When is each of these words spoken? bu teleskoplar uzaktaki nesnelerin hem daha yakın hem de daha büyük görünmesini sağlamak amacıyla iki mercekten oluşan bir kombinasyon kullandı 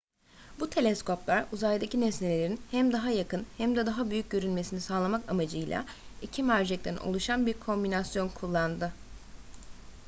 bu 0.59 0.69
teleskoplar 0.69 1.45
uzaktaki 1.57 2.01
nesnelerin 2.01 2.61
hem 2.71 2.91
daha 2.93 3.09
yakın 3.09 3.45
hem 3.57 3.75
de 3.75 3.85
daha 3.85 4.09
büyük 4.09 4.29
görünmesini 4.29 4.81
sağlamak 4.81 5.29
amacıyla 5.29 5.85
iki 6.21 6.43
mercekten 6.43 6.97
oluşan 6.97 7.45
bir 7.45 7.53
kombinasyon 7.59 8.29
kullandı 8.29 8.93